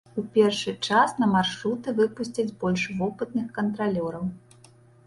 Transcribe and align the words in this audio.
У 0.19 0.21
першы 0.35 0.71
час 0.87 1.13
на 1.25 1.29
маршруты 1.35 1.95
выпусцяць 2.01 2.49
больш 2.65 2.89
вопытных 3.05 3.47
кантралёраў. 3.61 4.31